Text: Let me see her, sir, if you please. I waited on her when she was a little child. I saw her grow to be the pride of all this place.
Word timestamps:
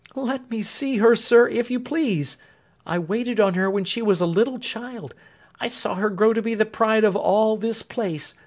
Let 0.15 0.49
me 0.49 0.63
see 0.63 0.97
her, 0.97 1.15
sir, 1.15 1.47
if 1.47 1.69
you 1.69 1.79
please. 1.79 2.35
I 2.87 2.97
waited 2.97 3.39
on 3.39 3.53
her 3.53 3.69
when 3.69 3.83
she 3.83 4.01
was 4.01 4.19
a 4.19 4.25
little 4.25 4.57
child. 4.57 5.13
I 5.59 5.67
saw 5.67 5.93
her 5.93 6.09
grow 6.09 6.33
to 6.33 6.41
be 6.41 6.55
the 6.55 6.65
pride 6.65 7.03
of 7.03 7.15
all 7.15 7.55
this 7.55 7.83
place. 7.83 8.33